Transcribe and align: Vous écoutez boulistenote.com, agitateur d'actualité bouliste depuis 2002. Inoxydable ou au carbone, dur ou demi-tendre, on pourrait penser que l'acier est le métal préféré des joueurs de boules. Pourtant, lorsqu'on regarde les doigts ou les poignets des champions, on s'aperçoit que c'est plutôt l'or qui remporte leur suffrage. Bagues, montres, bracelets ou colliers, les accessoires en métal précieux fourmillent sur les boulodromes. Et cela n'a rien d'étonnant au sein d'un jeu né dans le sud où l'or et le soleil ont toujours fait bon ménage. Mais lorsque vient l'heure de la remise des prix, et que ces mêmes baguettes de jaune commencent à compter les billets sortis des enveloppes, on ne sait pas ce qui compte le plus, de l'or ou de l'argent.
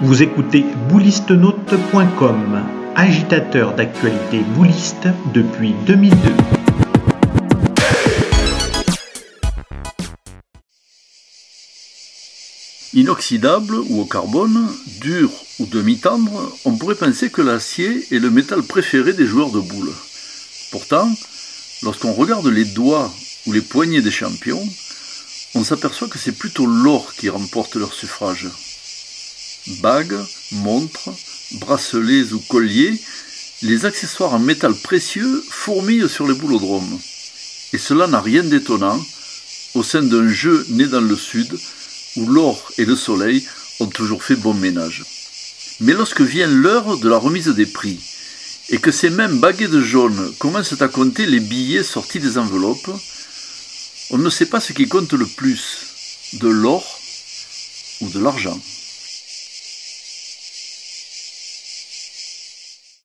Vous 0.00 0.24
écoutez 0.24 0.64
boulistenote.com, 0.88 2.64
agitateur 2.96 3.76
d'actualité 3.76 4.40
bouliste 4.40 5.06
depuis 5.32 5.72
2002. 5.86 6.16
Inoxydable 12.94 13.76
ou 13.88 14.00
au 14.00 14.04
carbone, 14.04 14.66
dur 15.00 15.30
ou 15.60 15.66
demi-tendre, 15.66 16.52
on 16.64 16.72
pourrait 16.72 16.96
penser 16.96 17.30
que 17.30 17.40
l'acier 17.40 18.04
est 18.10 18.18
le 18.18 18.30
métal 18.30 18.64
préféré 18.64 19.12
des 19.12 19.26
joueurs 19.26 19.52
de 19.52 19.60
boules. 19.60 19.92
Pourtant, 20.72 21.08
lorsqu'on 21.84 22.12
regarde 22.12 22.48
les 22.48 22.64
doigts 22.64 23.12
ou 23.46 23.52
les 23.52 23.60
poignets 23.60 24.02
des 24.02 24.10
champions, 24.10 24.68
on 25.54 25.62
s'aperçoit 25.62 26.08
que 26.08 26.18
c'est 26.18 26.36
plutôt 26.36 26.66
l'or 26.66 27.14
qui 27.14 27.28
remporte 27.28 27.76
leur 27.76 27.94
suffrage. 27.94 28.48
Bagues, 29.66 30.18
montres, 30.52 31.08
bracelets 31.52 32.32
ou 32.32 32.38
colliers, 32.40 33.00
les 33.62 33.86
accessoires 33.86 34.34
en 34.34 34.38
métal 34.38 34.74
précieux 34.74 35.42
fourmillent 35.48 36.08
sur 36.08 36.26
les 36.26 36.34
boulodromes. 36.34 36.98
Et 37.72 37.78
cela 37.78 38.06
n'a 38.06 38.20
rien 38.20 38.42
d'étonnant 38.42 39.00
au 39.74 39.82
sein 39.82 40.02
d'un 40.02 40.28
jeu 40.28 40.66
né 40.68 40.86
dans 40.86 41.00
le 41.00 41.16
sud 41.16 41.58
où 42.16 42.26
l'or 42.26 42.72
et 42.76 42.84
le 42.84 42.94
soleil 42.94 43.46
ont 43.80 43.86
toujours 43.86 44.22
fait 44.22 44.36
bon 44.36 44.52
ménage. 44.54 45.04
Mais 45.80 45.94
lorsque 45.94 46.20
vient 46.20 46.46
l'heure 46.46 46.98
de 46.98 47.08
la 47.08 47.16
remise 47.16 47.48
des 47.48 47.66
prix, 47.66 47.98
et 48.70 48.78
que 48.78 48.90
ces 48.90 49.10
mêmes 49.10 49.40
baguettes 49.40 49.70
de 49.70 49.80
jaune 49.80 50.32
commencent 50.38 50.80
à 50.80 50.88
compter 50.88 51.26
les 51.26 51.40
billets 51.40 51.82
sortis 51.82 52.20
des 52.20 52.38
enveloppes, 52.38 52.90
on 54.10 54.18
ne 54.18 54.30
sait 54.30 54.46
pas 54.46 54.60
ce 54.60 54.72
qui 54.72 54.88
compte 54.88 55.12
le 55.12 55.26
plus, 55.26 55.78
de 56.34 56.48
l'or 56.48 57.00
ou 58.00 58.08
de 58.08 58.20
l'argent. 58.20 58.58